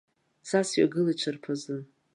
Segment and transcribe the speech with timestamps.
[0.47, 1.77] Са сҩагылеит шарԥазы.